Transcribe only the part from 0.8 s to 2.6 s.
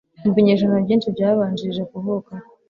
byinshi byabanjirije kuvuka kwe,